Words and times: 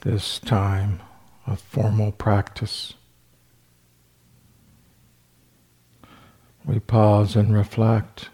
this 0.00 0.38
time 0.38 1.00
of 1.46 1.60
formal 1.60 2.12
practice. 2.12 2.94
We 6.64 6.78
pause 6.78 7.36
and 7.36 7.54
reflect. 7.54 8.30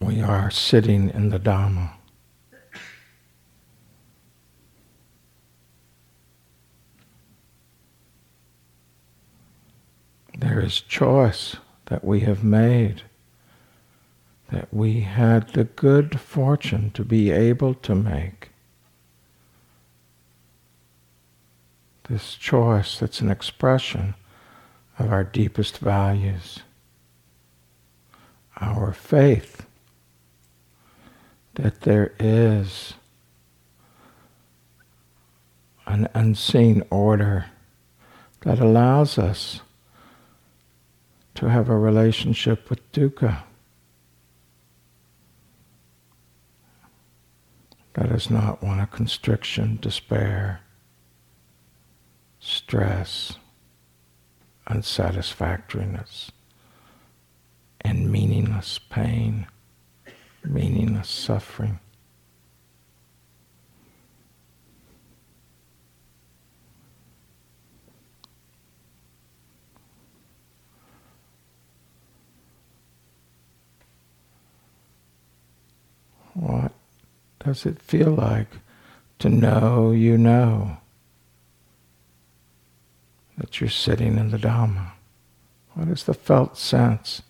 We 0.00 0.20
are 0.20 0.50
sitting 0.50 1.10
in 1.10 1.30
the 1.30 1.38
Dhamma. 1.38 1.90
There 10.38 10.60
is 10.60 10.80
choice 10.80 11.56
that 11.86 12.04
we 12.04 12.20
have 12.20 12.44
made, 12.44 13.02
that 14.50 14.72
we 14.72 15.00
had 15.00 15.48
the 15.50 15.64
good 15.64 16.20
fortune 16.20 16.90
to 16.92 17.04
be 17.04 17.30
able 17.30 17.74
to 17.74 17.94
make. 17.94 18.50
This 22.08 22.34
choice 22.36 22.98
that's 22.98 23.20
an 23.20 23.30
expression 23.30 24.14
of 24.98 25.12
our 25.12 25.24
deepest 25.24 25.78
values, 25.78 26.60
our 28.60 28.92
faith 28.92 29.66
that 31.54 31.80
there 31.82 32.12
is 32.20 32.94
an 35.86 36.08
unseen 36.14 36.82
order 36.90 37.46
that 38.42 38.60
allows 38.60 39.18
us 39.18 39.60
to 41.34 41.48
have 41.48 41.68
a 41.68 41.76
relationship 41.76 42.70
with 42.70 42.92
dukkha. 42.92 43.42
That 47.96 48.10
is 48.12 48.28
not 48.28 48.62
one 48.62 48.78
of 48.78 48.90
constriction, 48.90 49.78
despair, 49.80 50.60
stress, 52.38 53.38
unsatisfactoriness, 54.66 56.30
and 57.80 58.12
meaningless 58.12 58.78
pain, 58.78 59.46
meaningless 60.44 61.08
suffering. 61.08 61.80
What 76.34 76.72
does 77.46 77.64
it 77.64 77.80
feel 77.80 78.10
like 78.10 78.48
to 79.20 79.28
know 79.28 79.92
you 79.92 80.18
know 80.18 80.78
that 83.38 83.60
you're 83.60 83.70
sitting 83.70 84.18
in 84.18 84.30
the 84.32 84.36
Dhamma? 84.36 84.90
What 85.74 85.88
is 85.88 86.04
the 86.04 86.14
felt 86.14 86.58
sense? 86.58 87.22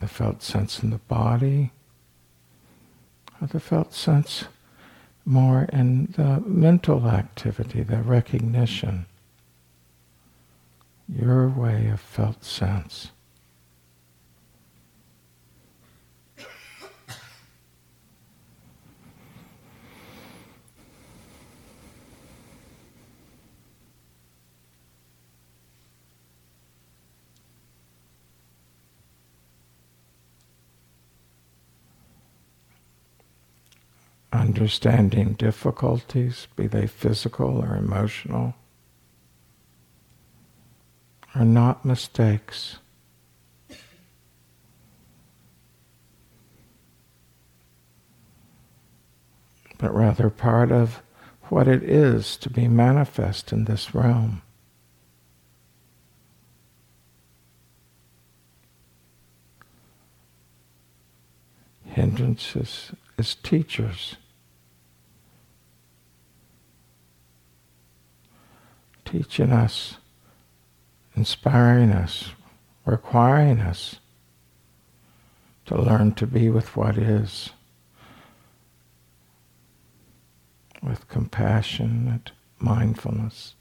The 0.00 0.08
felt 0.08 0.42
sense 0.42 0.82
in 0.82 0.90
the 0.90 0.98
body, 0.98 1.70
or 3.40 3.46
the 3.46 3.60
felt 3.60 3.94
sense 3.94 4.44
more 5.24 5.68
in 5.72 6.12
the 6.16 6.40
mental 6.40 7.06
activity, 7.06 7.82
the 7.82 8.02
recognition, 8.02 9.06
your 11.08 11.48
way 11.48 11.88
of 11.88 12.00
felt 12.00 12.44
sense. 12.44 13.12
Understanding 34.44 35.32
difficulties, 35.32 36.48
be 36.54 36.66
they 36.66 36.86
physical 36.86 37.62
or 37.62 37.76
emotional, 37.76 38.54
are 41.34 41.46
not 41.46 41.86
mistakes. 41.86 42.76
But 49.78 49.94
rather 49.94 50.28
part 50.28 50.70
of 50.70 51.00
what 51.44 51.66
it 51.66 51.82
is 51.82 52.36
to 52.38 52.50
be 52.50 52.68
manifest 52.68 53.50
in 53.50 53.64
this 53.64 53.94
realm. 53.94 54.42
Hindrances 61.84 62.92
as 63.16 63.34
teachers. 63.36 64.16
Teaching 69.04 69.52
us, 69.52 69.96
inspiring 71.16 71.90
us, 71.90 72.30
requiring 72.84 73.60
us 73.60 73.96
to 75.66 75.80
learn 75.80 76.12
to 76.14 76.26
be 76.26 76.50
with 76.50 76.76
what 76.76 76.98
is, 76.98 77.50
with 80.82 81.08
compassionate 81.08 82.32
mindfulness. 82.58 83.53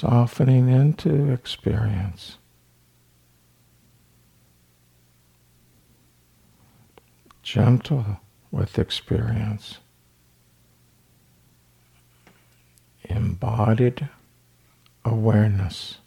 Softening 0.00 0.70
into 0.70 1.30
experience. 1.30 2.38
Gentle 7.42 8.18
with 8.50 8.78
experience. 8.78 9.76
Embodied 13.04 14.08
awareness 15.04 15.98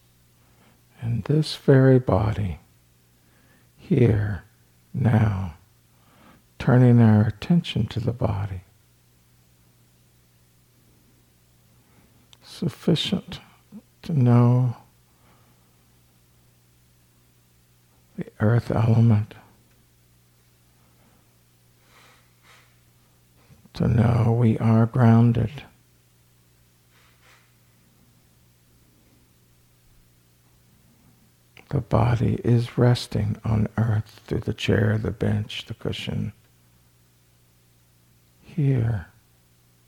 in 0.99 1.21
this 1.27 1.55
very 1.55 1.99
body, 1.99 2.59
here, 3.77 4.43
now, 4.91 5.53
turning 6.57 6.99
our 6.99 7.27
attention 7.27 7.85
to 7.85 7.99
the 7.99 8.13
body. 8.13 8.61
Sufficient 12.41 13.39
know 14.11 14.75
the 18.17 18.25
earth 18.41 18.69
element, 18.69 19.33
to 23.73 23.87
know 23.87 24.35
we 24.37 24.57
are 24.57 24.85
grounded. 24.85 25.63
The 31.69 31.79
body 31.81 32.39
is 32.43 32.77
resting 32.77 33.37
on 33.43 33.67
earth 33.77 34.21
through 34.27 34.41
the 34.41 34.53
chair, 34.53 34.99
the 35.01 35.09
bench, 35.09 35.65
the 35.65 35.73
cushion. 35.73 36.33
Here, 38.41 39.07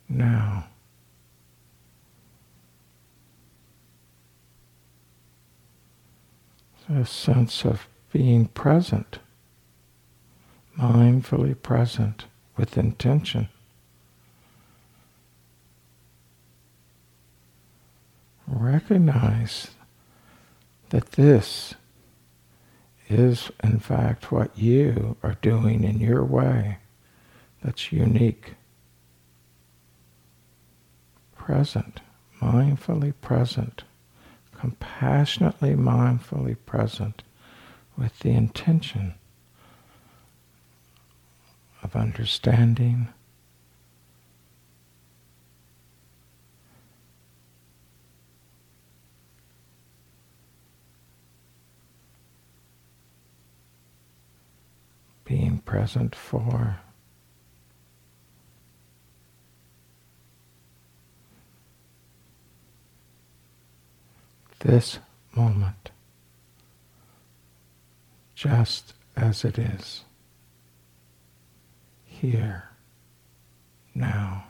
now. 0.10 0.66
A 6.90 7.06
sense 7.06 7.66
of 7.66 7.88
being 8.12 8.48
present, 8.48 9.20
mindfully 10.78 11.60
present 11.60 12.26
with 12.56 12.78
intention. 12.78 13.50
Recognize 18.48 19.72
that 20.90 21.14
this 21.14 21.74
is, 23.10 23.52
in 23.64 23.80
fact, 23.80 24.32
what 24.32 24.58
you 24.58 25.18
are 25.24 25.38
doing 25.42 25.84
in 25.84 26.00
your 26.00 26.24
way 26.24 26.78
that's 27.64 27.92
unique. 27.92 28.54
Present, 31.36 32.02
mindfully 32.42 33.14
present 33.22 33.84
compassionately, 34.66 35.76
mindfully 35.76 36.58
present 36.66 37.22
with 37.96 38.18
the 38.20 38.32
intention 38.32 39.14
of 41.84 41.96
understanding. 41.96 43.08
Being 55.26 55.60
present 55.60 56.16
for 56.16 56.80
this 64.66 64.98
moment 65.36 65.92
just 68.34 68.94
as 69.16 69.46
it 69.46 69.58
is, 69.58 70.04
here, 72.04 72.70
now. 73.94 74.44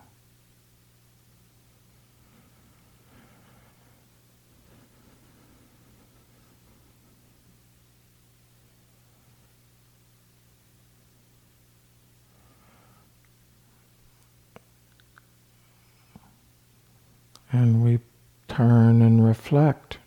And 17.52 17.84
we 17.84 18.00
turn 18.48 19.02
and 19.02 19.26
reflect 19.26 19.98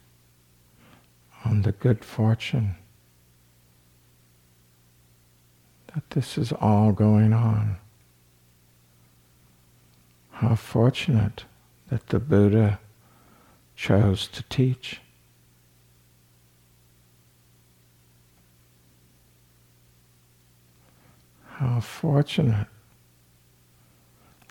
on 1.49 1.63
the 1.63 1.73
good 1.73 2.05
fortune 2.05 2.77
that 5.95 6.11
this 6.11 6.37
is 6.37 6.53
all 6.53 6.93
going 6.93 7.33
on. 7.33 7.77
How 10.31 10.55
fortunate 10.55 11.45
that 11.89 12.09
the 12.09 12.21
Buddha 12.21 12.79
chose 13.75 14.29
to 14.29 14.43
teach. 14.45 15.01
How 21.47 21.81
fortunate 21.81 22.67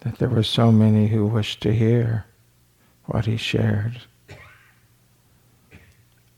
that 0.01 0.17
there 0.17 0.29
were 0.29 0.43
so 0.43 0.71
many 0.71 1.07
who 1.07 1.27
wished 1.27 1.61
to 1.61 1.73
hear 1.73 2.25
what 3.05 3.25
he 3.25 3.37
shared 3.37 4.01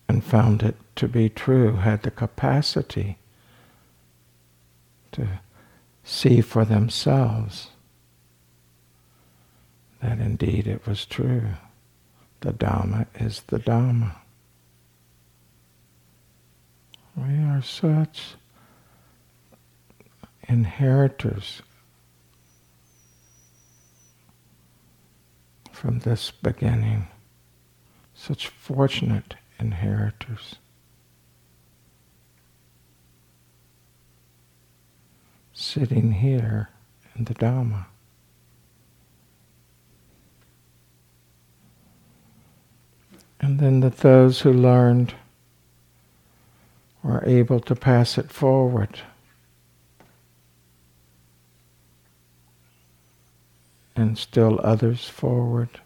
and 0.09 0.23
found 0.23 0.63
it 0.63 0.75
to 0.95 1.07
be 1.07 1.29
true, 1.29 1.75
had 1.75 2.01
the 2.01 2.09
capacity 2.09 3.19
to 5.11 5.39
see 6.03 6.41
for 6.41 6.65
themselves 6.65 7.67
that 10.01 10.19
indeed 10.19 10.65
it 10.65 10.87
was 10.87 11.05
true. 11.05 11.49
The 12.39 12.51
Dhamma 12.51 13.05
is 13.19 13.43
the 13.47 13.59
Dhamma. 13.59 14.15
We 17.15 17.37
are 17.43 17.61
such 17.61 18.35
inheritors 20.47 21.61
from 25.71 25.99
this 25.99 26.31
beginning, 26.31 27.07
such 28.15 28.47
fortunate 28.47 29.35
inheritors. 29.59 30.55
Sitting 35.53 36.13
here 36.13 36.69
in 37.15 37.25
the 37.25 37.33
Dhamma. 37.33 37.85
And 43.41 43.59
then 43.59 43.81
that 43.81 43.97
those 43.97 44.41
who 44.41 44.51
learned 44.51 45.13
were 47.03 47.23
able 47.25 47.59
to 47.61 47.75
pass 47.75 48.17
it 48.17 48.31
forward. 48.31 49.01
And 53.95 54.17
still 54.17 54.59
others 54.63 55.09
forward, 55.09 55.81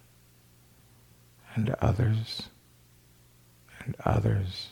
and 1.56 1.76
others 1.82 2.50
and 3.86 3.96
others 4.06 4.70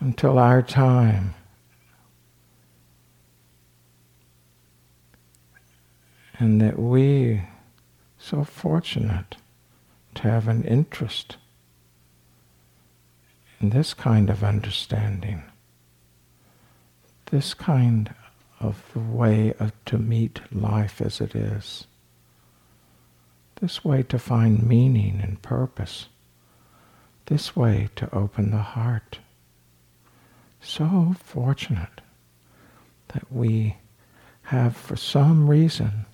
until 0.00 0.38
our 0.38 0.62
time. 0.62 1.34
And 6.38 6.60
that 6.60 6.78
we, 6.78 7.42
so 8.18 8.42
fortunate 8.42 9.36
to 10.16 10.22
have 10.22 10.48
an 10.48 10.64
interest 10.64 11.36
in 13.60 13.70
this 13.70 13.94
kind 13.94 14.28
of 14.28 14.42
understanding, 14.42 15.44
this 17.30 17.54
kind 17.54 18.12
of 18.58 18.96
way 18.96 19.54
of, 19.60 19.72
to 19.84 19.98
meet 19.98 20.40
life 20.52 21.00
as 21.00 21.20
it 21.20 21.36
is, 21.36 21.86
this 23.60 23.84
way 23.84 24.02
to 24.02 24.18
find 24.18 24.64
meaning 24.64 25.20
and 25.22 25.40
purpose 25.42 26.08
this 27.32 27.56
way 27.56 27.88
to 27.96 28.14
open 28.14 28.50
the 28.50 28.58
heart. 28.58 29.18
So 30.60 31.16
fortunate 31.24 32.02
that 33.14 33.32
we 33.32 33.76
have, 34.42 34.76
for 34.76 34.96
some 34.96 35.48
reason, 35.48 36.04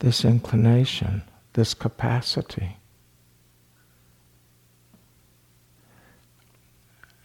this 0.00 0.24
inclination, 0.24 1.22
this 1.52 1.74
capacity, 1.74 2.76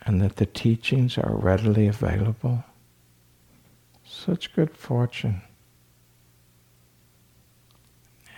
and 0.03 0.21
that 0.21 0.35
the 0.35 0.45
teachings 0.45 1.17
are 1.17 1.33
readily 1.33 1.87
available. 1.87 2.63
Such 4.05 4.53
good 4.53 4.77
fortune. 4.77 5.41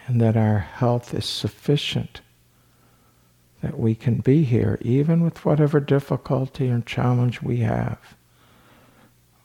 And 0.08 0.22
that 0.22 0.38
our 0.38 0.60
health 0.60 1.14
is 1.14 1.26
sufficient 1.26 2.22
that 3.62 3.80
we 3.80 3.96
can 3.96 4.20
be 4.20 4.44
here, 4.44 4.78
even 4.82 5.22
with 5.22 5.44
whatever 5.44 5.80
difficulty 5.80 6.68
and 6.68 6.86
challenge 6.86 7.42
we 7.42 7.58
have. 7.58 8.00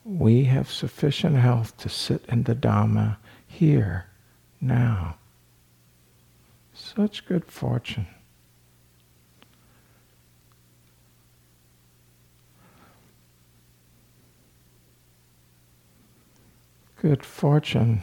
We 0.05 0.45
have 0.45 0.71
sufficient 0.71 1.37
health 1.37 1.77
to 1.79 1.89
sit 1.89 2.25
in 2.29 2.43
the 2.43 2.55
Dhamma 2.55 3.17
here, 3.47 4.07
now. 4.61 5.17
Such 6.75 7.27
good 7.27 7.45
fortune. 7.47 8.07
Good 17.01 17.25
fortune 17.25 18.03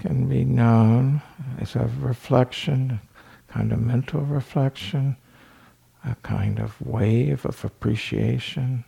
can 0.00 0.28
be 0.28 0.44
known 0.44 1.22
as 1.58 1.74
a 1.74 1.90
reflection, 1.98 3.00
kind 3.54 3.72
of 3.72 3.80
mental 3.80 4.22
reflection, 4.22 5.16
a 6.04 6.16
kind 6.24 6.58
of 6.58 6.80
wave 6.84 7.46
of 7.46 7.64
appreciation. 7.64 8.84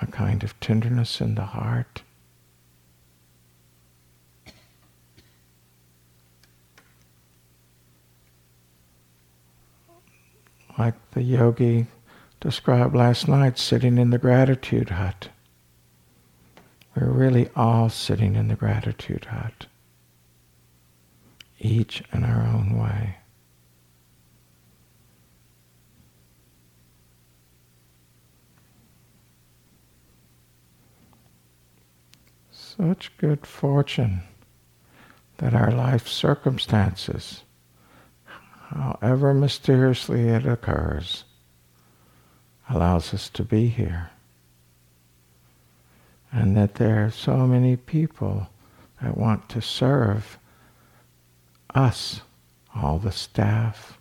A 0.00 0.06
kind 0.08 0.42
of 0.42 0.58
tenderness 0.58 1.20
in 1.20 1.36
the 1.36 1.44
heart. 1.44 2.02
Like 10.76 10.94
the 11.12 11.22
yogi 11.22 11.86
described 12.40 12.96
last 12.96 13.28
night, 13.28 13.60
sitting 13.60 13.96
in 13.96 14.10
the 14.10 14.18
gratitude 14.18 14.90
hut. 14.90 15.28
We're 16.94 17.10
really 17.10 17.48
all 17.56 17.88
sitting 17.88 18.36
in 18.36 18.48
the 18.48 18.54
gratitude 18.54 19.24
hut, 19.26 19.66
each 21.58 22.02
in 22.12 22.22
our 22.22 22.42
own 22.46 22.78
way. 22.78 23.16
Such 32.50 33.16
good 33.16 33.46
fortune 33.46 34.22
that 35.38 35.54
our 35.54 35.70
life 35.70 36.06
circumstances, 36.08 37.42
however 38.68 39.32
mysteriously 39.32 40.28
it 40.28 40.46
occurs, 40.46 41.24
allows 42.68 43.12
us 43.12 43.28
to 43.30 43.44
be 43.44 43.68
here 43.68 44.11
and 46.32 46.56
that 46.56 46.76
there 46.76 47.04
are 47.04 47.10
so 47.10 47.46
many 47.46 47.76
people 47.76 48.48
that 49.02 49.16
want 49.16 49.48
to 49.50 49.60
serve 49.60 50.38
us, 51.74 52.22
all 52.74 52.98
the 52.98 53.12
staff, 53.12 53.98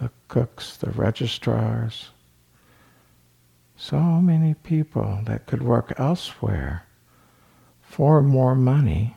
the 0.00 0.10
cooks, 0.28 0.76
the 0.76 0.90
registrars, 0.90 2.10
so 3.76 3.98
many 3.98 4.54
people 4.54 5.20
that 5.24 5.46
could 5.46 5.62
work 5.62 5.92
elsewhere 5.98 6.84
for 7.82 8.22
more 8.22 8.54
money 8.54 9.16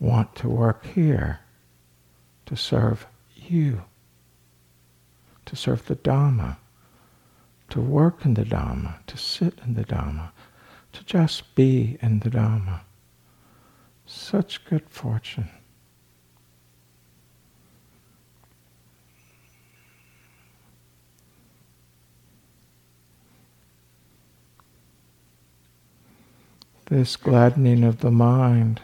want 0.00 0.34
to 0.34 0.48
work 0.48 0.84
here 0.86 1.40
to 2.46 2.56
serve 2.56 3.06
you, 3.36 3.82
to 5.46 5.54
serve 5.54 5.86
the 5.86 5.96
Dhamma, 5.96 6.56
to 7.72 7.80
work 7.80 8.26
in 8.26 8.34
the 8.34 8.44
Dhamma, 8.44 8.96
to 9.06 9.16
sit 9.16 9.58
in 9.64 9.72
the 9.72 9.84
Dhamma, 9.84 10.30
to 10.92 11.02
just 11.04 11.54
be 11.54 11.96
in 12.02 12.18
the 12.18 12.28
Dhamma. 12.28 12.80
Such 14.04 14.62
good 14.66 14.84
fortune. 14.90 15.48
This 26.90 27.16
gladdening 27.16 27.84
of 27.84 28.00
the 28.00 28.10
mind 28.10 28.82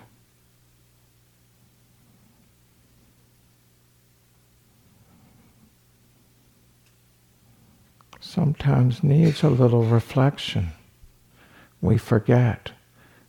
sometimes 8.20 9.02
needs 9.02 9.42
a 9.42 9.48
little 9.48 9.84
reflection. 9.84 10.72
We 11.80 11.98
forget. 11.98 12.72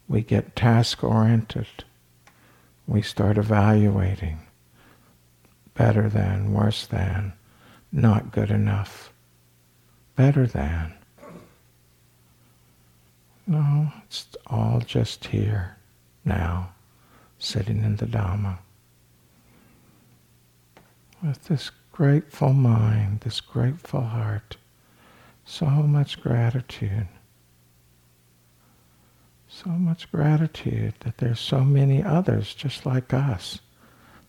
We 0.08 0.22
get 0.22 0.56
task 0.56 1.04
oriented. 1.04 1.84
We 2.88 3.02
start 3.02 3.38
evaluating. 3.38 4.40
Better 5.76 6.10
than, 6.10 6.54
worse 6.54 6.88
than, 6.88 7.34
not 7.92 8.32
good 8.32 8.52
enough, 8.52 9.14
better 10.16 10.46
than. 10.46 10.94
No, 13.48 13.92
it's 14.06 14.28
all 14.48 14.82
just 14.86 15.26
here, 15.26 15.78
now, 16.26 16.72
sitting 17.40 17.84
in 17.84 17.96
the 17.96 18.06
Dhamma. 18.06 18.58
With 21.24 21.46
this 21.46 21.72
grateful 21.92 22.54
mind, 22.54 23.22
this 23.22 23.42
grateful 23.42 24.02
heart, 24.02 24.58
so 25.50 25.66
much 25.66 26.22
gratitude. 26.22 27.08
So 29.48 29.72
much 29.72 30.12
gratitude 30.12 30.94
that 31.00 31.18
there's 31.18 31.40
so 31.40 31.62
many 31.62 32.04
others 32.04 32.54
just 32.54 32.86
like 32.86 33.16
us 33.16 33.60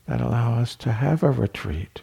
that 0.06 0.22
allow 0.22 0.54
us 0.54 0.74
to 0.76 0.92
have 0.92 1.22
a 1.22 1.30
retreat. 1.30 2.00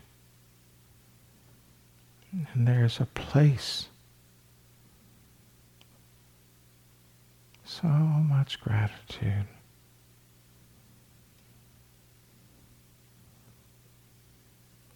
And 2.53 2.67
there's 2.67 2.99
a 2.99 3.07
place. 3.07 3.87
So 7.65 7.87
much 7.87 8.61
gratitude. 8.61 9.47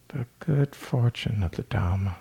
The 0.10 0.28
good 0.40 0.76
fortune 0.76 1.42
of 1.42 1.52
the 1.54 1.64
Dhamma. 1.64 2.16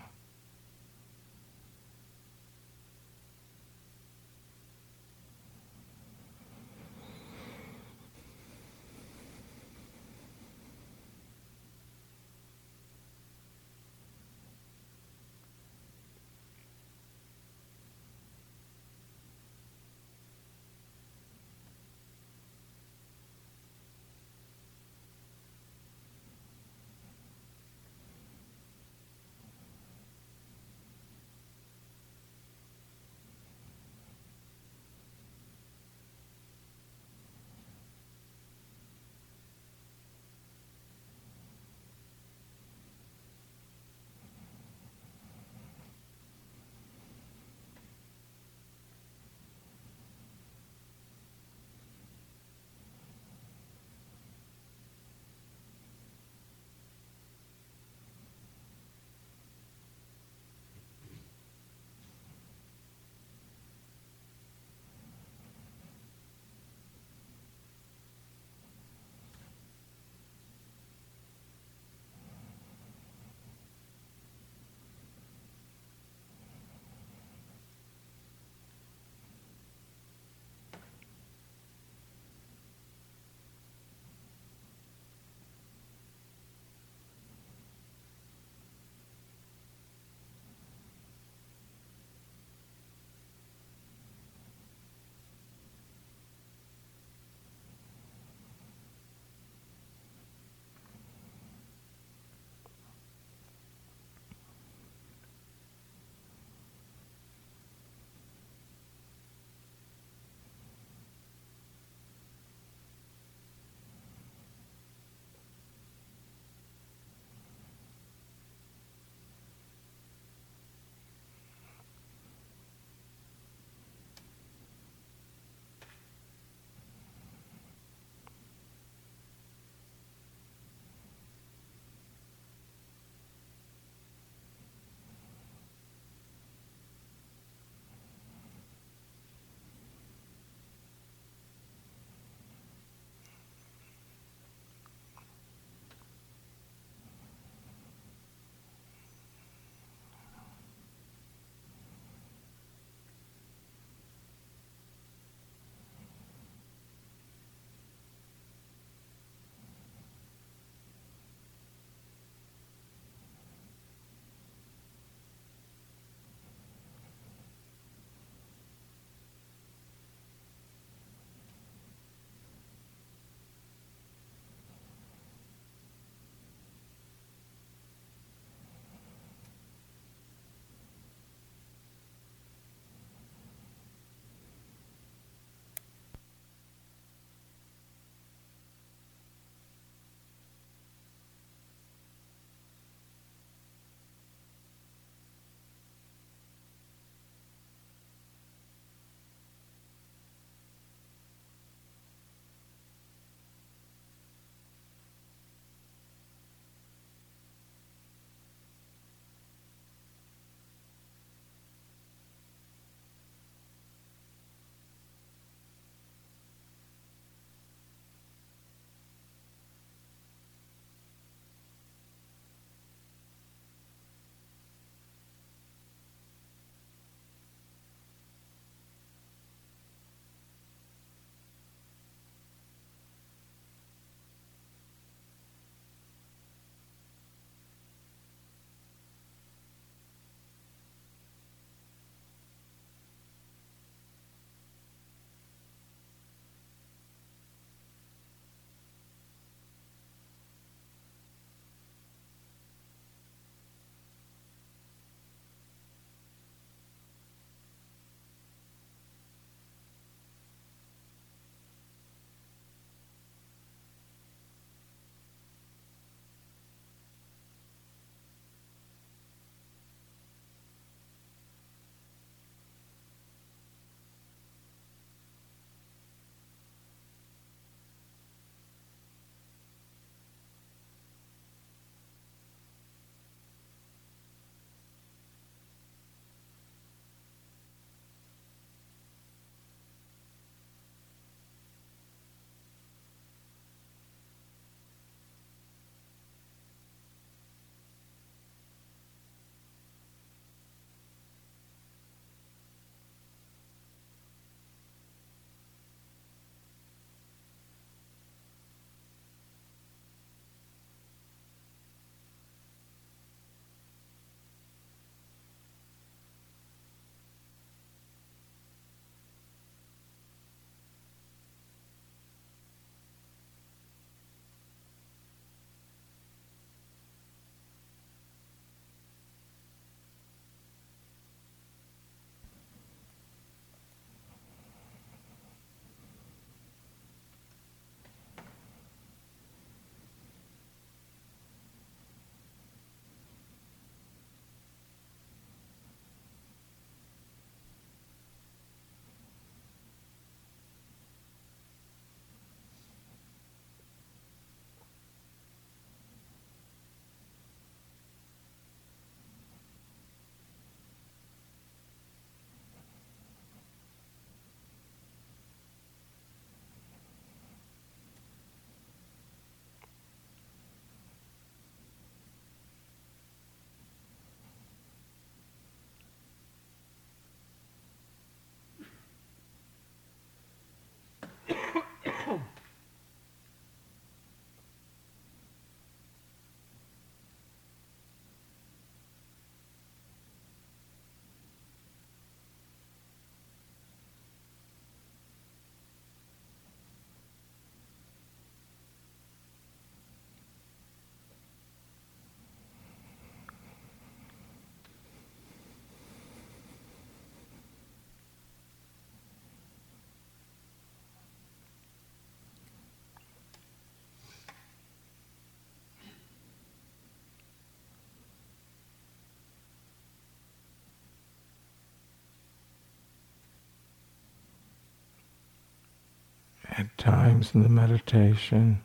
At 426.80 426.96
times 426.96 427.54
in 427.54 427.62
the 427.62 427.68
meditation, 427.68 428.80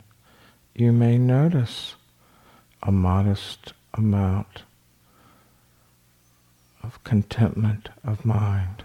you 0.74 0.92
may 0.92 1.16
notice 1.16 1.94
a 2.82 2.92
modest 2.92 3.72
amount 3.94 4.64
of 6.82 7.02
contentment 7.04 7.88
of 8.04 8.26
mind. 8.26 8.84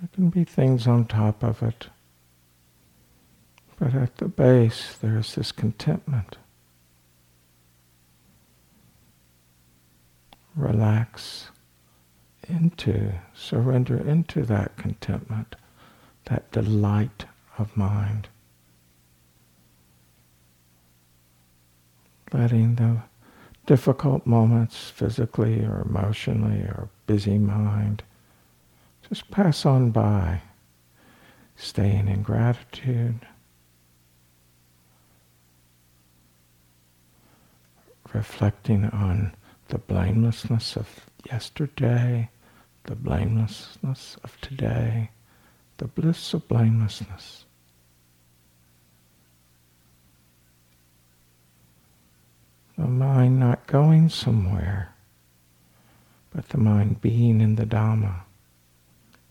There 0.00 0.08
can 0.14 0.30
be 0.30 0.44
things 0.44 0.86
on 0.86 1.04
top 1.04 1.42
of 1.42 1.62
it, 1.62 1.88
but 3.78 3.92
at 3.92 4.16
the 4.16 4.28
base 4.28 4.96
there 4.96 5.18
is 5.18 5.34
this 5.34 5.52
contentment. 5.52 6.38
Relax 10.56 11.50
into, 12.48 13.12
surrender 13.34 13.96
into 13.96 14.42
that 14.44 14.76
contentment, 14.76 15.54
that 16.26 16.50
delight 16.50 17.26
of 17.58 17.76
mind. 17.76 18.28
Letting 22.32 22.74
the 22.76 23.02
difficult 23.66 24.26
moments, 24.26 24.90
physically 24.90 25.64
or 25.64 25.82
emotionally 25.82 26.60
or 26.60 26.88
busy 27.06 27.38
mind, 27.38 28.02
just 29.08 29.30
pass 29.30 29.64
on 29.64 29.90
by, 29.90 30.42
staying 31.56 32.08
in 32.08 32.22
gratitude. 32.22 33.26
Reflecting 38.14 38.86
on 38.86 39.34
the 39.68 39.78
blamelessness 39.78 40.76
of 40.76 41.06
yesterday, 41.30 42.30
the 42.88 42.96
blamelessness 42.96 44.16
of 44.24 44.40
today, 44.40 45.10
the 45.76 45.86
bliss 45.86 46.32
of 46.32 46.48
blamelessness. 46.48 47.44
The 52.78 52.86
mind 52.86 53.38
not 53.38 53.66
going 53.66 54.08
somewhere, 54.08 54.94
but 56.34 56.48
the 56.48 56.56
mind 56.56 57.02
being 57.02 57.42
in 57.42 57.56
the 57.56 57.66
Dhamma, 57.66 58.20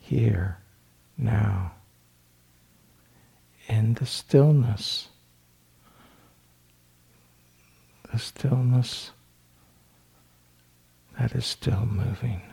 here, 0.01 0.59
now, 1.17 1.71
in 3.67 3.95
the 3.95 4.05
stillness, 4.05 5.07
the 8.11 8.19
stillness 8.19 9.09
that 11.17 11.31
is 11.31 11.47
still 11.47 11.87
moving. 11.87 12.46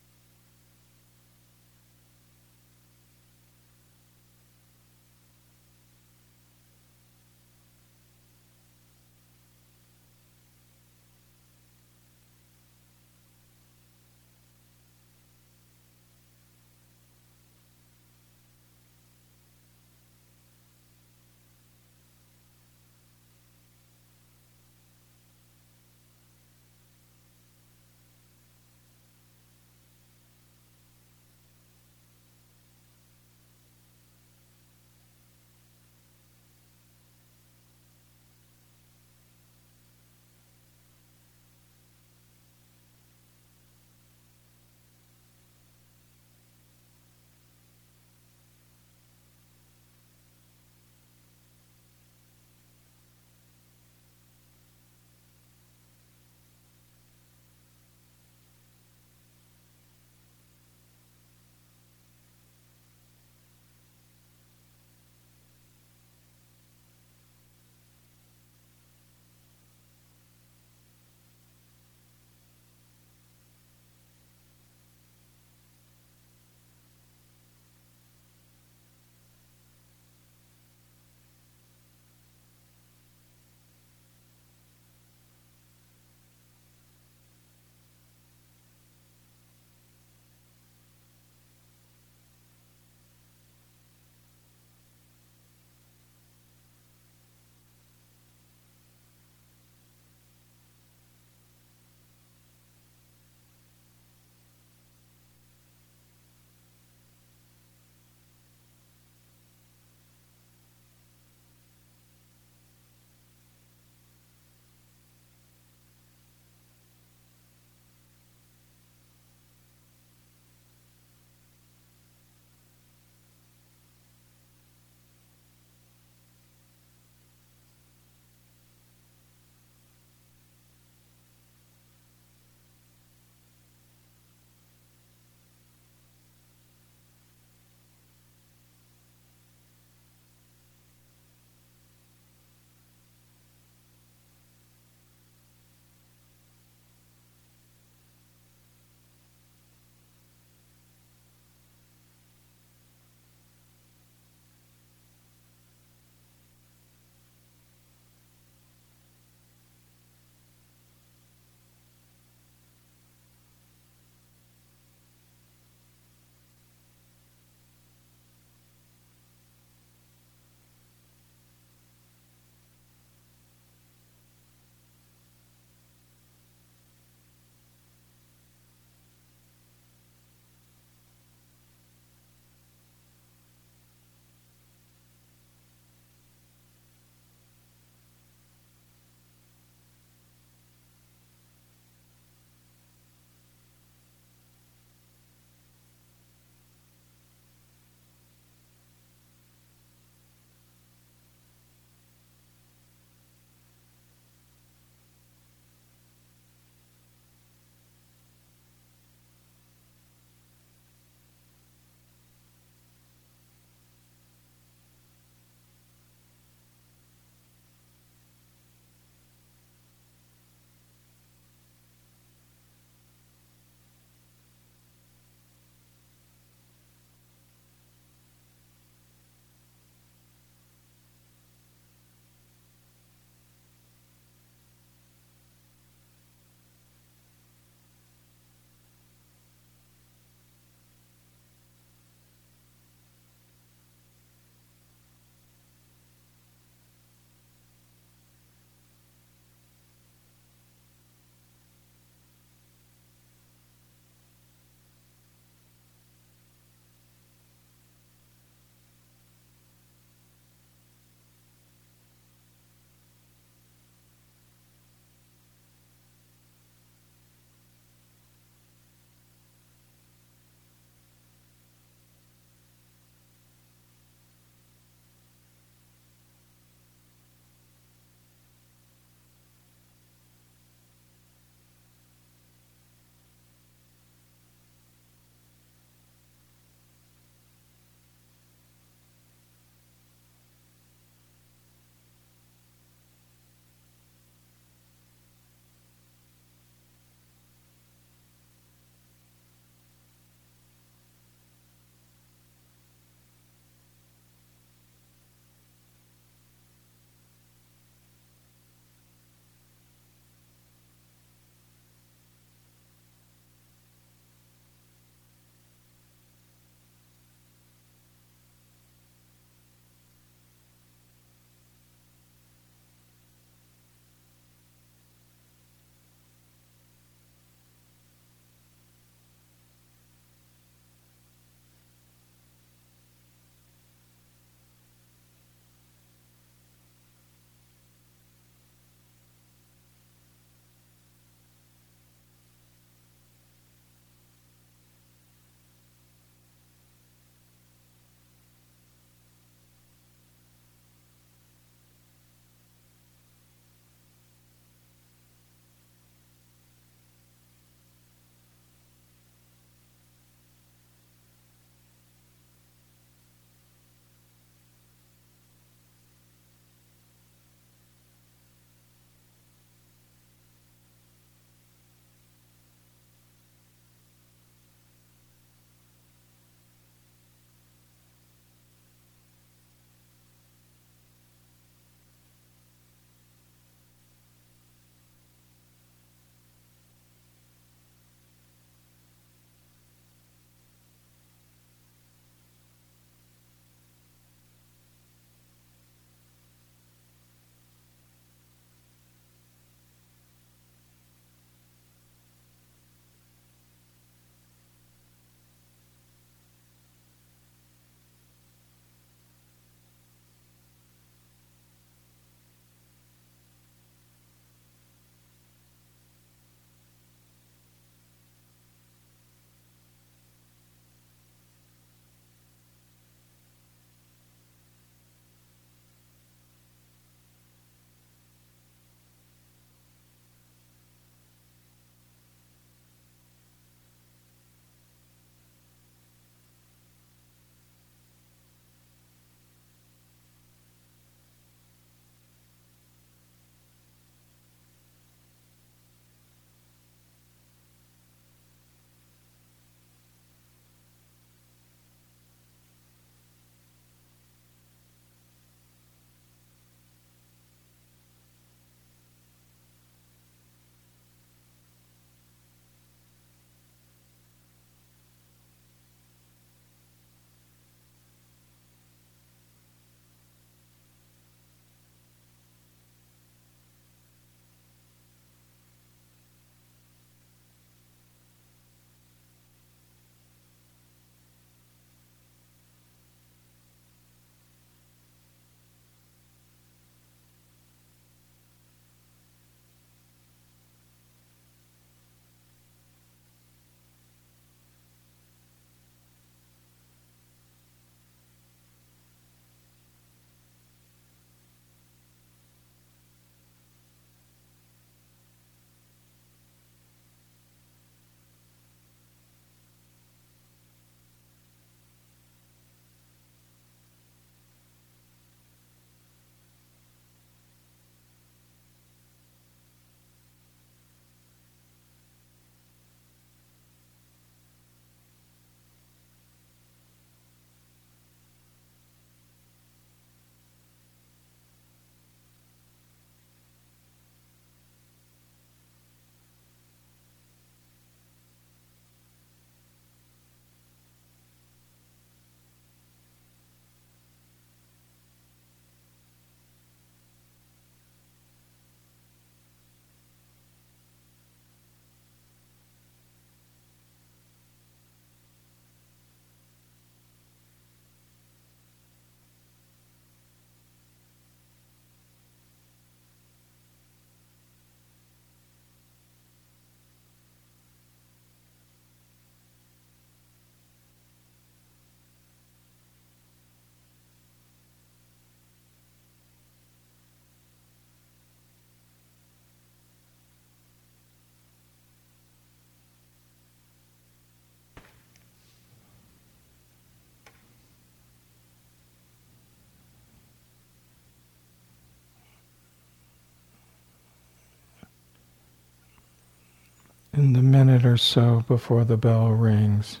In 597.16 597.32
the 597.32 597.42
minute 597.42 597.86
or 597.86 597.96
so 597.96 598.44
before 598.46 598.84
the 598.84 598.96
bell 598.96 599.30
rings, 599.30 600.00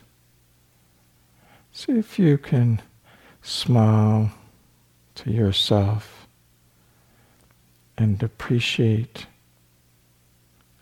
see 1.72 1.92
if 1.92 2.18
you 2.18 2.36
can 2.36 2.82
smile 3.40 4.30
to 5.14 5.30
yourself 5.30 6.26
and 7.96 8.22
appreciate 8.22 9.26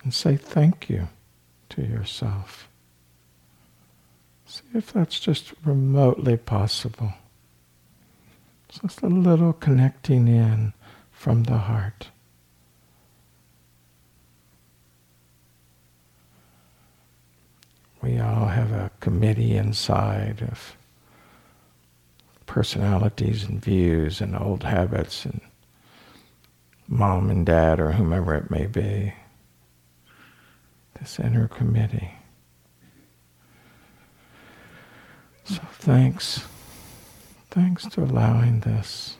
and 0.02 0.12
say 0.12 0.36
thank 0.36 0.90
you 0.90 1.08
to 1.68 1.82
yourself. 1.82 2.68
See 4.44 4.62
if 4.74 4.92
that's 4.92 5.20
just 5.20 5.52
remotely 5.64 6.36
possible. 6.36 7.14
Just 8.68 9.02
a 9.02 9.08
little 9.08 9.52
connecting 9.52 10.26
in 10.26 10.72
from 11.12 11.44
the 11.44 11.58
heart. 11.58 12.08
We 18.04 18.18
all 18.18 18.48
have 18.48 18.70
a 18.70 18.90
committee 19.00 19.56
inside 19.56 20.42
of 20.42 20.76
personalities 22.44 23.44
and 23.44 23.64
views 23.64 24.20
and 24.20 24.36
old 24.36 24.62
habits 24.62 25.24
and 25.24 25.40
mom 26.86 27.30
and 27.30 27.46
dad 27.46 27.80
or 27.80 27.92
whomever 27.92 28.34
it 28.34 28.50
may 28.50 28.66
be. 28.66 29.14
This 31.00 31.18
inner 31.18 31.48
committee. 31.48 32.10
So 35.44 35.62
thanks. 35.72 36.44
Thanks 37.50 37.86
to 37.86 38.02
allowing 38.02 38.60
this. 38.60 39.16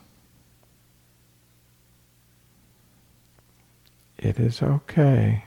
It 4.18 4.39
is 4.39 4.61
okay. 4.61 5.45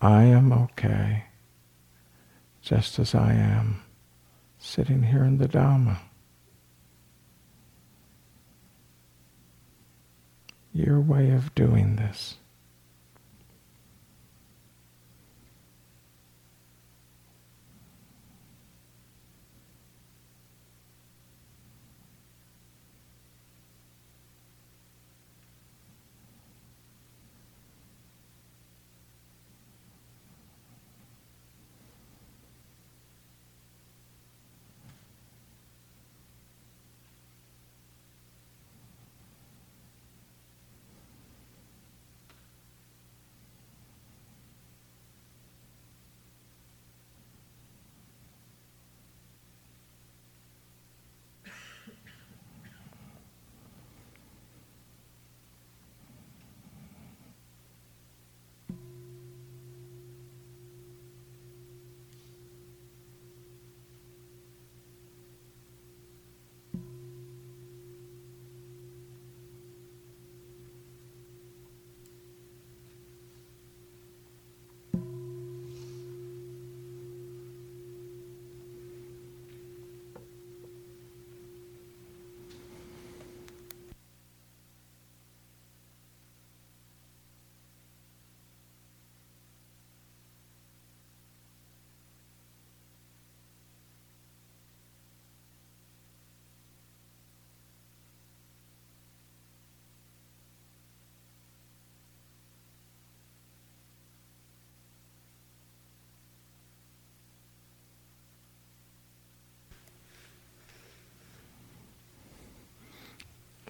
I 0.00 0.24
am 0.24 0.52
okay 0.52 1.27
just 2.68 2.98
as 2.98 3.14
I 3.14 3.32
am 3.32 3.82
sitting 4.58 5.04
here 5.04 5.24
in 5.24 5.38
the 5.38 5.48
Dhamma. 5.48 6.00
Your 10.74 11.00
way 11.00 11.30
of 11.30 11.54
doing 11.54 11.96
this. 11.96 12.36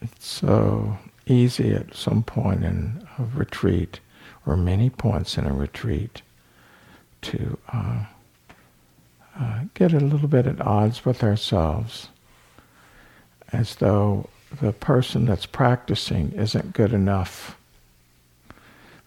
It's 0.01 0.18
so 0.29 0.99
easy 1.27 1.73
at 1.73 1.95
some 1.95 2.23
point 2.23 2.65
in 2.65 3.07
a 3.19 3.25
retreat, 3.35 4.01
or 4.47 4.57
many 4.57 4.91
points 4.91 5.37
in 5.37 5.47
a 5.47 5.53
retreat, 5.53 6.23
to 7.23 7.59
uh, 7.73 8.05
uh, 9.39 9.61
get 9.75 9.93
a 9.93 10.01
little 10.01 10.29
bit 10.29 10.47
at 10.47 10.61
odds 10.61 11.05
with 11.05 11.23
ourselves, 11.23 12.09
as 13.53 13.77
though 13.77 14.29
the 14.61 14.73
person 14.73 15.27
that's 15.27 15.47
practicing 15.47 16.33
isn't 16.33 16.73
good 16.73 16.93
enough. 16.93 17.57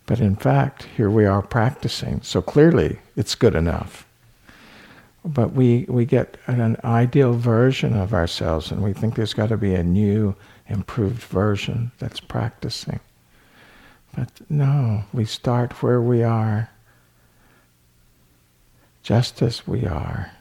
But 0.06 0.20
in 0.20 0.36
fact, 0.36 0.84
here 0.96 1.10
we 1.10 1.26
are 1.26 1.42
practicing, 1.42 2.22
so 2.22 2.42
clearly 2.42 3.00
it's 3.16 3.36
good 3.36 3.56
enough. 3.56 4.06
But 5.24 5.54
we, 5.54 5.86
we 5.88 6.06
get 6.06 6.38
an 6.48 6.78
ideal 6.84 7.34
version 7.34 7.96
of 7.96 8.14
ourselves 8.14 8.72
and 8.72 8.82
we 8.82 8.92
think 8.92 9.16
there's 9.16 9.36
got 9.36 9.50
to 9.50 9.58
be 9.58 9.76
a 9.76 9.84
new 9.84 10.36
improved 10.72 11.22
version 11.22 11.92
that's 12.00 12.20
practicing. 12.20 13.00
But 14.16 14.30
no, 14.50 15.04
we 15.14 15.26
start 15.26 15.82
where 15.82 16.02
we 16.02 16.24
are, 16.24 16.70
just 19.04 19.42
as 19.42 19.68
we 19.68 19.86
are, 19.86 20.32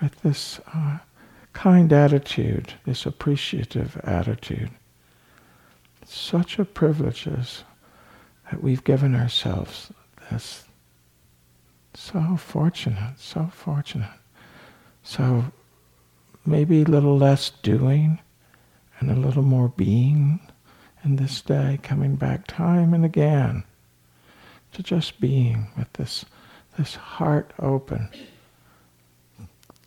with 0.00 0.20
this 0.22 0.60
uh, 0.74 0.98
kind 1.52 1.92
attitude, 1.92 2.74
this 2.84 3.04
appreciative 3.06 4.00
attitude. 4.04 4.70
Such 6.04 6.58
a 6.58 6.64
privilege 6.64 7.26
is 7.26 7.64
that 8.50 8.62
we've 8.62 8.84
given 8.84 9.14
ourselves 9.14 9.92
this. 10.30 10.64
So 11.94 12.36
fortunate, 12.36 13.18
so 13.18 13.50
fortunate. 13.52 14.18
So 15.02 15.44
maybe 16.46 16.82
a 16.82 16.86
little 16.86 17.16
less 17.16 17.50
doing 17.62 18.18
and 19.02 19.10
a 19.10 19.20
little 19.20 19.42
more 19.42 19.68
being 19.68 20.38
in 21.02 21.16
this 21.16 21.40
day, 21.42 21.80
coming 21.82 22.14
back 22.14 22.46
time 22.46 22.94
and 22.94 23.04
again 23.04 23.64
to 24.72 24.82
just 24.82 25.20
being 25.20 25.66
with 25.76 25.92
this, 25.94 26.24
this 26.78 26.94
heart 26.94 27.52
open. 27.58 28.08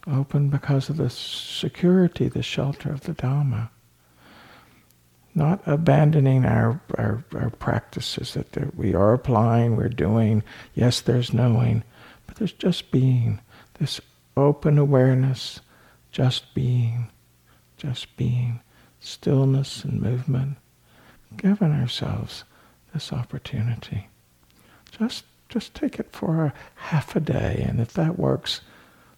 Open 0.06 0.50
because 0.50 0.90
of 0.90 0.98
the 0.98 1.10
security, 1.10 2.28
the 2.28 2.44
shelter 2.44 2.92
of 2.92 3.02
the 3.02 3.14
Dhamma. 3.14 3.70
Not 5.34 5.62
abandoning 5.66 6.44
our, 6.44 6.82
our, 6.96 7.24
our 7.34 7.52
practices 7.52 8.34
that 8.34 8.76
we 8.76 8.94
are 8.94 9.14
applying, 9.14 9.78
we're 9.78 9.88
doing. 9.88 10.44
Yes, 10.74 11.00
there's 11.00 11.34
knowing, 11.34 11.84
but 12.28 12.36
there's 12.36 12.52
just 12.52 12.92
being. 12.92 13.40
This 13.80 14.02
open 14.36 14.78
awareness, 14.78 15.62
just 16.12 16.54
being, 16.54 17.10
just 17.78 18.16
being 18.18 18.60
stillness 19.06 19.84
and 19.84 20.02
movement, 20.02 20.58
giving 21.38 21.72
ourselves 21.72 22.44
this 22.94 23.14
opportunity. 23.14 24.08
Just 24.98 25.26
just 25.48 25.76
take 25.76 26.00
it 26.00 26.12
for 26.12 26.46
a 26.46 26.54
half 26.76 27.16
a 27.16 27.20
day, 27.20 27.64
and 27.68 27.80
if 27.80 27.94
that 27.94 28.18
works, 28.18 28.62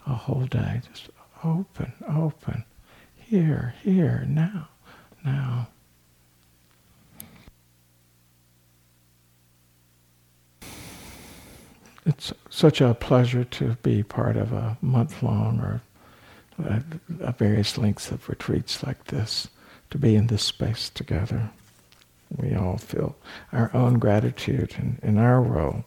a 0.05 0.13
whole 0.13 0.45
day. 0.45 0.81
Just 0.91 1.09
open, 1.43 1.93
open, 2.07 2.65
here, 3.15 3.73
here, 3.81 4.25
now, 4.27 4.67
now. 5.23 5.69
It's 12.05 12.33
such 12.49 12.81
a 12.81 12.93
pleasure 12.93 13.43
to 13.45 13.77
be 13.83 14.03
part 14.03 14.37
of 14.37 14.51
a 14.51 14.77
month 14.81 15.23
long 15.23 15.59
or 15.59 15.81
a, 16.63 16.83
a 17.21 17.31
various 17.31 17.77
lengths 17.77 18.11
of 18.11 18.27
retreats 18.29 18.83
like 18.83 19.05
this 19.05 19.47
to 19.89 19.97
be 19.97 20.15
in 20.15 20.27
this 20.27 20.43
space 20.43 20.89
together. 20.89 21.49
We 22.35 22.55
all 22.55 22.77
feel 22.77 23.15
our 23.53 23.71
own 23.73 23.99
gratitude 23.99 24.75
in, 24.77 24.99
in 25.01 25.17
our 25.17 25.41
role. 25.41 25.85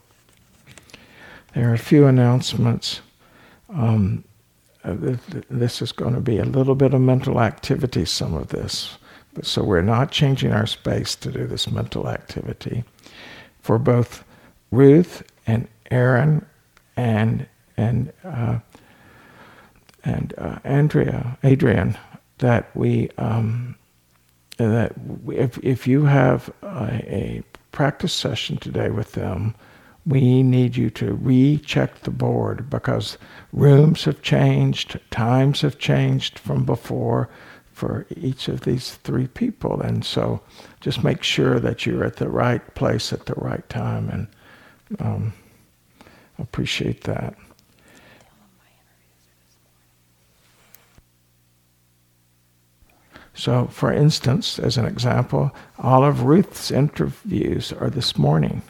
there 1.55 1.71
are 1.71 1.75
a 1.75 1.79
few 1.79 2.07
announcements. 2.07 3.01
Um, 3.69 4.25
uh, 4.83 4.97
this 5.51 5.83
is 5.83 5.93
going 5.93 6.15
to 6.15 6.21
be 6.21 6.39
a 6.39 6.45
little 6.45 6.75
bit 6.75 6.95
of 6.95 7.01
mental 7.03 7.41
activity, 7.41 8.07
some 8.07 8.35
of 8.35 8.49
this. 8.49 8.97
But 9.35 9.47
so 9.47 9.63
we're 9.63 9.83
not 9.83 10.11
changing 10.11 10.53
our 10.53 10.67
space 10.67 11.15
to 11.17 11.31
do 11.31 11.47
this 11.47 11.71
mental 11.71 12.09
activity. 12.09 12.85
For 13.61 13.79
both 13.79 14.25
Ruth 14.71 15.23
and 15.47 15.69
Aaron 15.91 16.47
and 16.97 17.47
and 17.77 18.13
uh, 18.25 18.59
and 20.05 20.35
uh, 20.39 20.59
Andrea, 20.65 21.39
Adrian, 21.45 21.97
that 22.39 22.75
we 22.75 23.11
um, 23.19 23.77
that 24.69 24.93
if 25.29 25.59
if 25.59 25.87
you 25.87 26.05
have 26.05 26.51
a, 26.63 26.93
a 27.15 27.43
practice 27.73 28.13
session 28.13 28.57
today 28.57 28.91
with 28.91 29.13
them, 29.13 29.55
we 30.07 30.43
need 30.43 30.77
you 30.77 30.91
to 30.91 31.15
recheck 31.15 32.01
the 32.01 32.11
board 32.11 32.69
because 32.71 33.19
rooms 33.53 34.05
have 34.05 34.23
changed, 34.23 34.99
times 35.11 35.61
have 35.61 35.79
changed 35.79 36.39
from 36.39 36.65
before 36.65 37.29
for 37.73 38.07
each 38.17 38.49
of 38.49 38.63
these 38.63 38.97
three 38.97 39.27
people. 39.27 39.81
And 39.81 40.05
so 40.05 40.41
just 40.81 41.05
make 41.05 41.23
sure 41.23 41.59
that 41.61 41.87
you're 41.87 42.05
at 42.05 42.17
the 42.17 42.29
right 42.29 42.75
place 42.75 43.13
at 43.13 43.27
the 43.27 43.35
right 43.35 43.67
time 43.69 44.09
and 44.11 44.27
um, 44.99 45.33
appreciate 46.39 47.05
that. 47.05 47.35
So, 53.41 53.69
for 53.69 53.91
instance, 53.91 54.59
as 54.59 54.77
an 54.77 54.85
example, 54.85 55.51
all 55.79 56.05
of 56.05 56.25
Ruth's 56.25 56.71
interviews 56.71 57.73
are 57.73 57.89
this 57.89 58.19
morning 58.19 58.61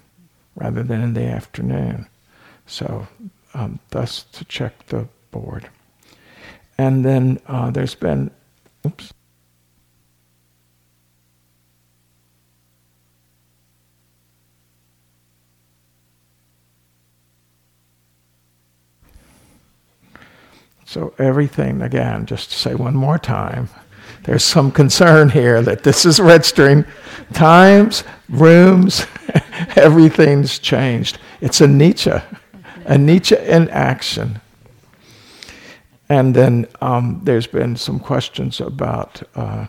rather 0.55 0.85
than 0.85 1.03
in 1.03 1.15
the 1.15 1.25
afternoon. 1.25 2.07
So, 2.67 3.09
um, 3.53 3.81
thus 3.91 4.23
to 4.23 4.45
check 4.45 4.87
the 4.87 5.09
board. 5.33 5.69
And 6.79 7.05
then 7.05 7.41
uh, 7.49 7.73
there's 7.73 7.97
been, 7.97 8.31
oops. 8.87 9.13
So, 20.85 21.13
everything, 21.19 21.83
again, 21.83 22.25
just 22.27 22.53
to 22.53 22.57
say 22.57 22.77
one 22.77 22.95
more 22.95 23.19
time, 23.19 23.69
there's 24.25 24.45
some 24.45 24.71
concern 24.71 25.31
here 25.31 25.63
that 25.63 25.83
this 25.83 26.05
is 26.05 26.21
registering 26.21 26.85
times, 27.33 28.05
rooms, 28.29 29.07
everything's 29.77 30.59
changed. 30.59 31.19
It's 31.41 31.61
anicca, 31.61 32.23
a 32.85 32.99
Nietzsche 32.99 33.37
in 33.37 33.69
action. 33.71 34.41
And 36.09 36.35
then 36.35 36.67
um, 36.81 37.21
there's 37.23 37.47
been 37.47 37.77
some 37.77 38.01
questions 38.01 38.61
about 38.61 39.23
uh, 39.37 39.67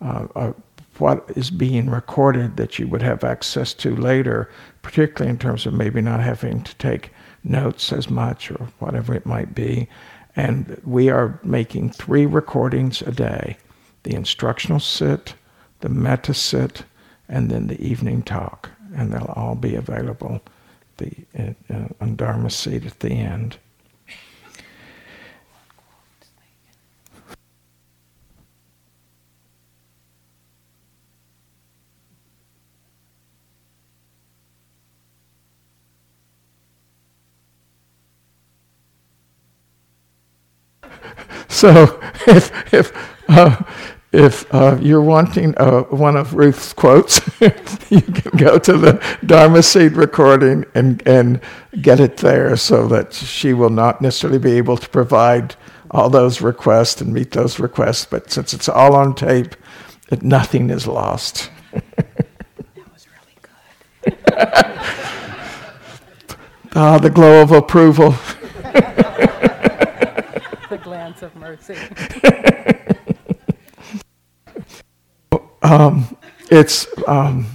uh, 0.00 0.26
uh, 0.34 0.52
what 0.98 1.24
is 1.36 1.50
being 1.50 1.90
recorded 1.90 2.56
that 2.56 2.78
you 2.78 2.88
would 2.88 3.02
have 3.02 3.22
access 3.22 3.74
to 3.74 3.94
later, 3.94 4.50
particularly 4.82 5.30
in 5.30 5.38
terms 5.38 5.66
of 5.66 5.74
maybe 5.74 6.00
not 6.00 6.20
having 6.20 6.62
to 6.62 6.74
take 6.76 7.10
notes 7.42 7.92
as 7.92 8.08
much 8.08 8.50
or 8.50 8.68
whatever 8.78 9.14
it 9.14 9.26
might 9.26 9.54
be. 9.54 9.88
And 10.36 10.80
we 10.84 11.10
are 11.10 11.38
making 11.44 11.90
three 11.90 12.26
recordings 12.26 13.02
a 13.02 13.12
day 13.12 13.56
the 14.04 14.14
instructional 14.14 14.80
sit, 14.80 15.34
the 15.80 15.88
metta 15.90 16.34
sit, 16.34 16.84
and 17.28 17.50
then 17.50 17.66
the 17.66 17.80
evening 17.82 18.22
talk. 18.22 18.70
And 18.96 19.12
they'll 19.12 19.32
all 19.36 19.56
be 19.56 19.74
available 19.74 20.40
the, 20.98 21.12
uh, 21.38 21.88
on 22.00 22.16
Dharma 22.16 22.50
Seed 22.50 22.86
at 22.86 23.00
the 23.00 23.10
end. 23.10 23.58
So 41.48 42.00
if, 42.26 42.74
if 42.74 42.92
uh, 43.28 43.56
if 44.14 44.46
uh, 44.54 44.78
you're 44.80 45.02
wanting 45.02 45.56
uh, 45.58 45.82
one 45.84 46.16
of 46.16 46.34
Ruth's 46.34 46.72
quotes, 46.72 47.20
you 47.90 48.00
can 48.00 48.36
go 48.36 48.58
to 48.60 48.78
the 48.78 49.18
Dharma 49.26 49.60
Seed 49.62 49.94
recording 49.94 50.64
and, 50.74 51.02
and 51.06 51.40
get 51.82 51.98
it 51.98 52.18
there 52.18 52.56
so 52.56 52.86
that 52.88 53.12
she 53.12 53.52
will 53.52 53.70
not 53.70 54.00
necessarily 54.00 54.38
be 54.38 54.52
able 54.52 54.76
to 54.76 54.88
provide 54.88 55.56
all 55.90 56.08
those 56.08 56.40
requests 56.40 57.00
and 57.00 57.12
meet 57.12 57.32
those 57.32 57.58
requests. 57.58 58.04
But 58.04 58.30
since 58.30 58.54
it's 58.54 58.68
all 58.68 58.94
on 58.94 59.16
tape, 59.16 59.56
it, 60.12 60.22
nothing 60.22 60.70
is 60.70 60.86
lost. 60.86 61.50
that 61.72 61.82
was 62.92 63.08
really 63.08 63.36
good. 63.42 64.16
ah, 66.76 66.98
the 66.98 67.10
glow 67.10 67.42
of 67.42 67.50
approval. 67.50 68.14
the 70.70 70.78
glance 70.80 71.22
of 71.22 71.34
mercy. 71.34 71.74
Um, 75.64 76.16
it's 76.50 76.86
um, 77.08 77.46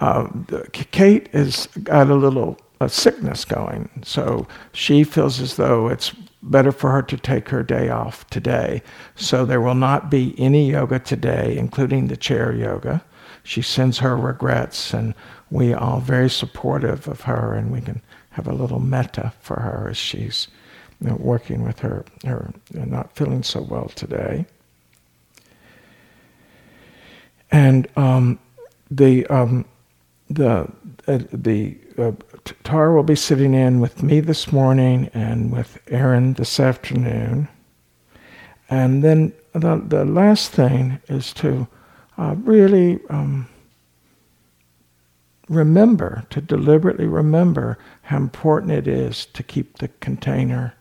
uh, 0.00 0.28
Kate 0.72 1.28
has 1.34 1.66
got 1.82 2.10
a 2.10 2.14
little 2.14 2.58
sickness 2.88 3.44
going, 3.46 3.88
so 4.04 4.46
she 4.72 5.02
feels 5.02 5.40
as 5.40 5.56
though 5.56 5.88
it's 5.88 6.10
better 6.42 6.72
for 6.72 6.92
her 6.92 7.02
to 7.02 7.16
take 7.16 7.48
her 7.48 7.62
day 7.64 7.88
off 7.88 8.28
today. 8.30 8.82
So 9.16 9.46
there 9.46 9.62
will 9.62 9.74
not 9.74 10.10
be 10.10 10.34
any 10.38 10.70
yoga 10.70 11.00
today, 11.00 11.56
including 11.58 12.08
the 12.08 12.18
chair 12.18 12.54
yoga. 12.54 13.02
She 13.44 13.62
sends 13.62 13.98
her 14.00 14.16
regrets, 14.16 14.92
and 14.94 15.14
we 15.50 15.74
are 15.74 16.00
very 16.00 16.30
supportive 16.30 17.08
of 17.08 17.22
her, 17.22 17.54
and 17.54 17.72
we 17.72 17.80
can 17.80 18.02
have 18.32 18.46
a 18.46 18.54
little 18.54 18.80
metta 18.80 19.32
for 19.40 19.60
her 19.60 19.88
as 19.90 19.96
she's 19.96 20.48
you 21.00 21.08
know, 21.08 21.16
working 21.16 21.64
with 21.64 21.80
her, 21.80 22.04
her 22.24 22.52
not 22.74 23.16
feeling 23.16 23.42
so 23.42 23.62
well 23.62 23.88
today 23.88 24.46
and 27.50 27.88
um, 27.96 28.38
the 28.90 29.26
um, 29.26 29.64
the 30.30 30.70
uh, 31.06 31.18
the 31.32 31.76
uh, 31.98 32.12
will 32.92 33.02
be 33.02 33.16
sitting 33.16 33.54
in 33.54 33.80
with 33.80 34.02
me 34.02 34.20
this 34.20 34.52
morning 34.52 35.10
and 35.14 35.50
with 35.50 35.78
Aaron 35.88 36.34
this 36.34 36.60
afternoon. 36.60 37.48
And 38.70 39.02
then 39.02 39.32
the 39.52 39.82
the 39.86 40.04
last 40.04 40.52
thing 40.52 41.00
is 41.08 41.32
to 41.34 41.66
uh, 42.18 42.34
really 42.44 43.00
um, 43.08 43.48
remember 45.48 46.24
to 46.30 46.40
deliberately 46.40 47.06
remember 47.06 47.78
how 48.02 48.18
important 48.18 48.72
it 48.72 48.86
is 48.86 49.26
to 49.26 49.42
keep 49.42 49.78
the 49.78 49.88
container. 50.00 50.74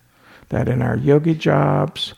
That 0.49 0.70
in 0.70 0.82
our 0.82 0.95
yogi 0.95 1.36
jobs, 1.36 2.13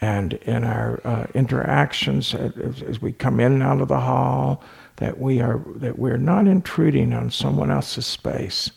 and 0.00 0.34
in 0.34 0.64
our 0.64 1.00
uh, 1.04 1.26
interactions 1.34 2.34
as, 2.34 2.82
as, 2.82 3.00
we 3.00 3.12
come 3.12 3.40
in 3.40 3.52
and 3.52 3.62
out 3.62 3.80
of 3.80 3.88
the 3.88 4.00
hall 4.00 4.62
that 4.96 5.18
we 5.18 5.40
are 5.40 5.62
that 5.76 5.98
we're 5.98 6.18
not 6.18 6.46
intruding 6.46 7.12
on 7.12 7.30
someone 7.30 7.70
else's 7.70 8.06
space. 8.06 8.70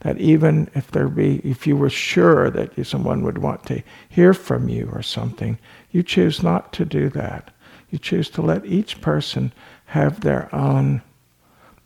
That 0.00 0.18
even 0.18 0.70
if 0.74 0.90
there 0.90 1.08
be 1.08 1.36
if 1.38 1.66
you 1.66 1.76
were 1.76 1.90
sure 1.90 2.50
that 2.50 2.86
someone 2.86 3.22
would 3.22 3.38
want 3.38 3.64
to 3.66 3.82
hear 4.08 4.34
from 4.34 4.68
you 4.68 4.90
or 4.92 5.02
something 5.02 5.58
you 5.90 6.02
choose 6.02 6.42
not 6.42 6.72
to 6.74 6.84
do 6.84 7.08
that. 7.10 7.52
You 7.90 7.98
choose 7.98 8.30
to 8.30 8.42
let 8.42 8.64
each 8.64 9.00
person 9.00 9.52
have 9.86 10.20
their 10.20 10.52
own 10.54 11.02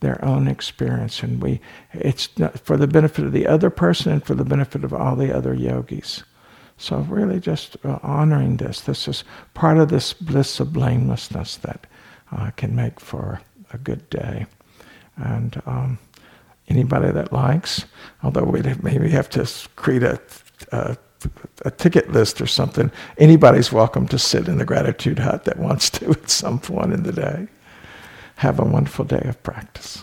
their 0.00 0.22
own 0.24 0.48
experience 0.48 1.22
and 1.22 1.42
we 1.42 1.60
it's 1.92 2.28
for 2.62 2.76
the 2.76 2.86
benefit 2.86 3.24
of 3.24 3.32
the 3.32 3.46
other 3.46 3.70
person 3.70 4.12
and 4.12 4.24
for 4.24 4.34
the 4.34 4.44
benefit 4.44 4.84
of 4.84 4.92
all 4.92 5.16
the 5.16 5.34
other 5.34 5.54
yogis 5.54 6.22
so 6.76 6.98
really 6.98 7.40
just 7.40 7.76
uh, 7.84 7.98
honoring 8.02 8.56
this. 8.56 8.80
This 8.80 9.06
is 9.08 9.24
part 9.54 9.78
of 9.78 9.88
this 9.88 10.12
bliss 10.12 10.60
of 10.60 10.72
blamelessness 10.72 11.56
that 11.58 11.86
uh, 12.32 12.50
can 12.52 12.74
make 12.74 13.00
for 13.00 13.40
a 13.72 13.78
good 13.78 14.08
day. 14.10 14.46
And 15.16 15.60
um, 15.66 15.98
anybody 16.68 17.12
that 17.12 17.32
likes, 17.32 17.84
although 18.22 18.44
we'd 18.44 18.82
maybe 18.82 19.08
have 19.10 19.28
to 19.30 19.48
create 19.76 20.02
a, 20.02 20.20
a, 20.72 20.96
a, 21.64 21.70
ticket 21.70 22.10
list 22.10 22.40
or 22.40 22.46
something, 22.46 22.90
anybody's 23.18 23.72
welcome 23.72 24.08
to 24.08 24.18
sit 24.18 24.48
in 24.48 24.58
the 24.58 24.64
gratitude 24.64 25.18
hut 25.18 25.44
that 25.44 25.58
wants 25.58 25.90
to 25.90 26.10
at 26.10 26.30
some 26.30 26.58
point 26.58 26.92
in 26.92 27.04
the 27.04 27.12
day. 27.12 27.48
Have 28.36 28.58
a 28.58 28.64
wonderful 28.64 29.04
day 29.04 29.22
of 29.24 29.40
practice. 29.44 30.02